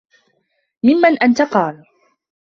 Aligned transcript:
مِمَّنْ 0.83 1.17
أَنْتَ؟ 1.23 1.41
قَالَ 1.53 1.83